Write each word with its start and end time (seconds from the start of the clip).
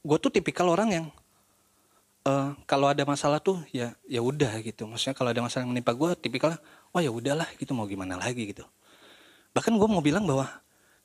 gue 0.00 0.16
tuh 0.16 0.32
tipikal 0.32 0.66
orang 0.72 0.88
yang 0.90 1.06
uh, 2.24 2.56
kalau 2.64 2.88
ada 2.88 3.04
masalah 3.04 3.40
tuh 3.40 3.60
ya 3.72 3.92
ya 4.08 4.20
udah 4.24 4.60
gitu. 4.64 4.88
Maksudnya 4.88 5.16
kalau 5.16 5.30
ada 5.32 5.40
masalah 5.44 5.68
yang 5.68 5.72
menimpa 5.76 5.92
gue, 5.92 6.10
tipikal 6.16 6.56
oh 6.90 7.00
ya 7.00 7.12
udahlah 7.12 7.48
gitu 7.60 7.76
mau 7.76 7.84
gimana 7.84 8.16
lagi 8.16 8.50
gitu. 8.50 8.64
Bahkan 9.52 9.72
gue 9.76 9.88
mau 9.90 10.00
bilang 10.00 10.24
bahwa 10.24 10.48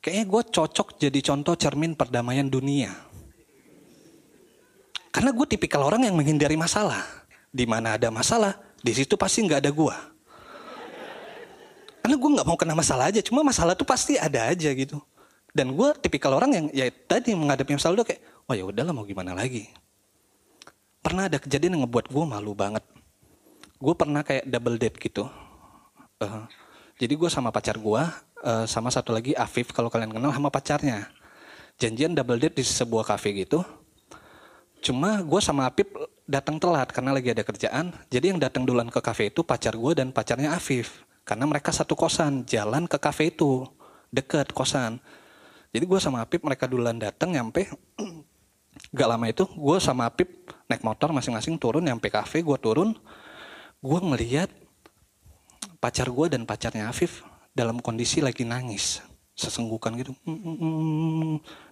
kayaknya 0.00 0.26
gue 0.28 0.42
cocok 0.54 0.88
jadi 1.02 1.18
contoh 1.20 1.54
cermin 1.58 1.92
perdamaian 1.98 2.46
dunia. 2.46 2.94
Karena 5.10 5.32
gue 5.32 5.46
tipikal 5.48 5.80
orang 5.80 6.04
yang 6.04 6.12
menghindari 6.12 6.60
masalah. 6.60 7.00
Di 7.48 7.64
mana 7.64 7.96
ada 7.96 8.12
masalah, 8.12 8.52
di 8.84 8.92
situ 8.92 9.16
pasti 9.16 9.40
nggak 9.40 9.64
ada 9.64 9.72
gue. 9.72 9.96
Karena 12.04 12.16
gue 12.20 12.30
nggak 12.36 12.46
mau 12.46 12.54
kena 12.60 12.76
masalah 12.76 13.08
aja, 13.08 13.24
cuma 13.24 13.40
masalah 13.40 13.72
tuh 13.72 13.88
pasti 13.88 14.20
ada 14.20 14.52
aja 14.52 14.68
gitu. 14.76 15.00
Dan 15.56 15.72
gue 15.72 15.88
tipikal 16.04 16.36
orang 16.36 16.52
yang 16.52 16.66
ya 16.68 16.84
tadi 17.08 17.32
menghadapi 17.32 17.80
masalah 17.80 18.04
udah 18.04 18.06
kayak, 18.12 18.20
oh 18.46 18.54
ya 18.54 18.64
udahlah 18.66 18.94
mau 18.94 19.06
gimana 19.06 19.34
lagi. 19.34 19.66
Pernah 21.02 21.30
ada 21.30 21.38
kejadian 21.38 21.78
yang 21.78 21.82
ngebuat 21.86 22.10
gue 22.10 22.24
malu 22.26 22.54
banget. 22.54 22.82
Gue 23.78 23.94
pernah 23.94 24.26
kayak 24.26 24.46
double 24.46 24.78
date 24.78 24.98
gitu. 24.98 25.30
Uh, 26.18 26.48
jadi 26.96 27.12
gue 27.14 27.28
sama 27.30 27.52
pacar 27.52 27.76
gue, 27.76 28.02
uh, 28.42 28.64
sama 28.64 28.88
satu 28.90 29.12
lagi 29.12 29.36
Afif 29.36 29.70
kalau 29.70 29.92
kalian 29.92 30.10
kenal 30.14 30.32
sama 30.32 30.50
pacarnya. 30.50 31.06
Janjian 31.76 32.16
double 32.16 32.40
date 32.40 32.56
di 32.58 32.64
sebuah 32.64 33.04
cafe 33.04 33.36
gitu. 33.36 33.62
Cuma 34.80 35.20
gue 35.20 35.40
sama 35.44 35.68
Afif 35.68 35.86
datang 36.24 36.56
telat 36.58 36.90
karena 36.90 37.14
lagi 37.14 37.30
ada 37.30 37.44
kerjaan. 37.44 37.92
Jadi 38.08 38.34
yang 38.34 38.40
datang 38.40 38.64
duluan 38.64 38.88
ke 38.88 38.98
cafe 38.98 39.28
itu 39.28 39.44
pacar 39.44 39.76
gue 39.76 39.92
dan 39.94 40.10
pacarnya 40.10 40.56
Afif. 40.56 41.04
Karena 41.26 41.44
mereka 41.44 41.74
satu 41.74 41.98
kosan, 41.98 42.46
jalan 42.46 42.86
ke 42.86 42.96
cafe 42.96 43.34
itu. 43.34 43.66
Deket 44.10 44.54
kosan. 44.54 45.02
Jadi 45.74 45.84
gue 45.84 46.00
sama 46.00 46.24
Apip 46.24 46.40
mereka 46.40 46.64
duluan 46.64 46.96
datang 46.96 47.36
nyampe 47.36 47.68
gak 48.96 49.08
lama 49.12 49.28
itu 49.28 49.44
gue 49.44 49.76
sama 49.76 50.08
Apip 50.08 50.48
naik 50.72 50.80
motor 50.80 51.12
masing-masing 51.12 51.60
turun 51.60 51.84
nyampe 51.84 52.08
kafe 52.08 52.40
gue 52.40 52.56
turun. 52.56 52.96
Gue 53.84 54.00
ngeliat 54.00 54.48
pacar 55.76 56.08
gue 56.08 56.26
dan 56.32 56.48
pacarnya 56.48 56.88
Afif 56.88 57.20
dalam 57.52 57.78
kondisi 57.84 58.24
lagi 58.24 58.48
nangis 58.48 59.04
sesenggukan 59.36 59.92
gitu. 60.00 60.16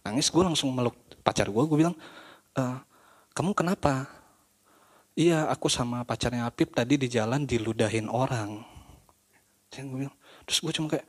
Nangis 0.04 0.28
gue 0.28 0.42
langsung 0.44 0.68
meluk 0.76 0.94
pacar 1.24 1.48
gue 1.48 1.62
gue 1.64 1.78
bilang 1.80 1.96
e, 2.52 2.62
kamu 3.32 3.56
kenapa? 3.56 4.04
Iya 5.16 5.48
aku 5.48 5.72
sama 5.72 6.04
pacarnya 6.04 6.44
Apip 6.44 6.76
tadi 6.76 7.00
di 7.00 7.08
jalan 7.08 7.48
diludahin 7.48 8.12
orang. 8.12 8.60
Terus 9.72 10.58
gue 10.60 10.72
cuma 10.76 10.86
kayak 10.92 11.08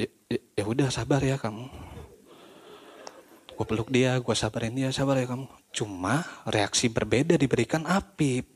ya, 0.00 0.08
ya, 0.32 0.40
ya 0.56 0.64
udah 0.64 0.88
sabar 0.88 1.20
ya 1.20 1.36
kamu 1.36 1.68
gue 3.60 3.68
peluk 3.68 3.92
dia 3.92 4.16
gue 4.16 4.32
sabarin 4.32 4.72
dia 4.72 4.88
sabar 4.88 5.20
ya 5.20 5.28
kamu. 5.28 5.44
Cuma 5.68 6.24
reaksi 6.48 6.88
berbeda 6.88 7.36
diberikan 7.36 7.84
Apip. 7.84 8.48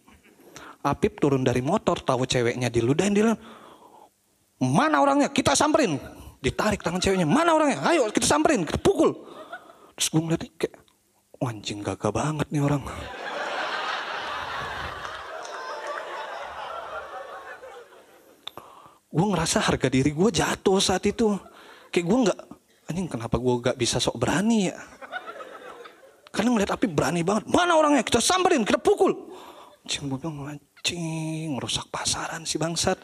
Apip 0.81 1.21
turun 1.21 1.45
dari 1.45 1.61
motor 1.61 2.01
tahu 2.01 2.25
ceweknya 2.25 2.73
diludahin 2.73 3.13
dia 3.13 3.37
mana 4.65 5.05
orangnya? 5.05 5.29
Kita 5.29 5.53
samperin. 5.53 6.01
Ditarik 6.41 6.81
tangan 6.81 7.05
ceweknya 7.05 7.29
mana 7.29 7.53
orangnya? 7.53 7.85
Ayo 7.85 8.09
kita 8.09 8.25
samperin. 8.25 8.65
Kita 8.65 8.81
pukul. 8.81 9.13
Terus 9.93 10.09
gue 10.09 10.21
ngeliat 10.25 10.41
kayak 10.57 10.73
anjing 11.45 11.85
gagah 11.85 12.09
banget 12.09 12.49
nih 12.49 12.65
orang. 12.65 12.81
Gue 19.13 19.27
ngerasa 19.37 19.69
harga 19.69 19.93
diri 19.93 20.17
gue 20.17 20.31
jatuh 20.33 20.81
saat 20.81 21.05
itu. 21.05 21.37
Kayak 21.93 22.07
gue 22.09 22.19
nggak, 22.25 22.39
anjing 22.91 23.09
kenapa 23.09 23.37
gue 23.41 23.55
gak 23.65 23.77
bisa 23.81 23.97
sok 24.01 24.21
berani 24.21 24.69
ya? 24.73 24.79
Karena 26.35 26.51
ngeliat 26.51 26.75
api 26.75 26.87
berani 26.91 27.23
banget. 27.23 27.47
Mana 27.47 27.79
orangnya? 27.79 28.03
Kita 28.03 28.19
samperin, 28.19 28.67
kita 28.67 28.83
pukul. 28.83 29.15
Anjing 29.87 30.11
gue 30.11 30.19
bilang, 30.19 30.59
anjing, 30.59 31.55
ngerusak 31.55 31.87
pasaran 31.95 32.43
si 32.43 32.59
bangsat. 32.59 32.99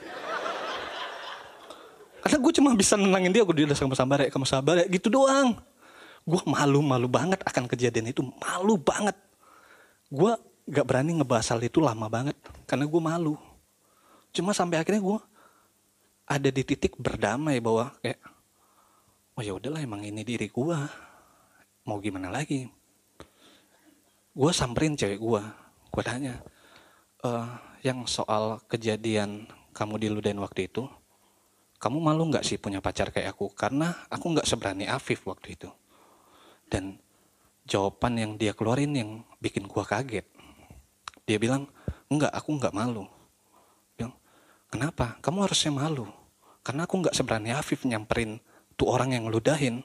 Karena 2.21 2.37
gue 2.37 2.53
cuma 2.59 2.71
bisa 2.77 2.99
nenangin 3.01 3.33
dia, 3.33 3.47
gue 3.47 3.57
dia 3.57 3.67
udah 3.71 3.79
sama 3.79 3.97
sabar 3.97 4.21
ya, 4.21 4.29
kamu 4.29 4.45
sabar 4.45 4.75
ya, 4.83 4.87
gitu 4.91 5.09
doang. 5.09 5.57
Gue 6.27 6.41
malu-malu 6.45 7.09
banget 7.09 7.41
akan 7.47 7.65
kejadian 7.65 8.13
itu, 8.13 8.21
malu 8.21 8.77
banget. 8.77 9.17
Gue 10.13 10.37
gak 10.69 10.85
berani 10.85 11.17
ngebahas 11.17 11.57
hal 11.57 11.63
itu 11.65 11.81
lama 11.81 12.11
banget, 12.13 12.37
karena 12.69 12.85
gue 12.85 13.01
malu. 13.01 13.35
Cuma 14.35 14.53
sampai 14.53 14.83
akhirnya 14.83 15.01
gue 15.01 15.19
ada 16.29 16.49
di 16.53 16.63
titik 16.63 16.95
berdamai 16.95 17.59
bahwa 17.59 17.91
kayak 17.99 18.21
oh 19.41 19.43
ya 19.43 19.57
udahlah 19.57 19.81
emang 19.81 20.05
ini 20.05 20.21
diri 20.21 20.53
gua. 20.53 20.85
Mau 21.89 21.97
gimana 21.97 22.29
lagi? 22.29 22.69
Gua 24.37 24.53
samperin 24.53 25.01
cewek 25.01 25.17
gua. 25.17 25.41
Gua 25.89 26.05
tanya 26.05 26.45
e, 27.25 27.31
yang 27.81 28.05
soal 28.05 28.61
kejadian 28.69 29.49
kamu 29.73 29.97
diludain 29.97 30.37
waktu 30.45 30.69
itu 30.69 30.85
kamu 31.81 31.97
malu 32.05 32.29
nggak 32.29 32.45
sih 32.45 32.61
punya 32.61 32.85
pacar 32.85 33.09
kayak 33.09 33.33
aku? 33.33 33.49
Karena 33.57 33.97
aku 34.13 34.37
nggak 34.37 34.45
seberani 34.45 34.85
Afif 34.85 35.25
waktu 35.25 35.57
itu. 35.57 35.73
Dan 36.69 37.01
jawaban 37.65 38.21
yang 38.21 38.37
dia 38.37 38.53
keluarin 38.53 38.93
yang 38.93 39.25
bikin 39.41 39.65
gua 39.65 39.89
kaget. 39.89 40.29
Dia 41.25 41.41
bilang 41.41 41.65
enggak 42.13 42.37
aku 42.37 42.61
nggak 42.61 42.77
malu. 42.77 43.09
Kenapa? 44.71 45.19
Kamu 45.19 45.51
harusnya 45.51 45.75
malu. 45.75 46.07
Karena 46.63 46.87
aku 46.87 47.03
nggak 47.03 47.17
seberani 47.17 47.51
Afif 47.51 47.83
nyamperin 47.83 48.39
tuh 48.81 48.89
orang 48.89 49.13
yang 49.13 49.29
ngeludahin. 49.29 49.85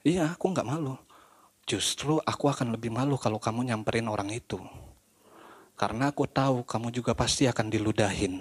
Iya, 0.00 0.32
aku 0.32 0.56
nggak 0.56 0.64
malu. 0.64 0.96
Justru 1.68 2.24
aku 2.24 2.48
akan 2.48 2.72
lebih 2.72 2.88
malu 2.88 3.20
kalau 3.20 3.36
kamu 3.36 3.68
nyamperin 3.68 4.08
orang 4.08 4.32
itu. 4.32 4.56
Karena 5.76 6.08
aku 6.08 6.24
tahu 6.24 6.64
kamu 6.64 6.88
juga 6.88 7.12
pasti 7.12 7.44
akan 7.44 7.68
diludahin. 7.68 8.40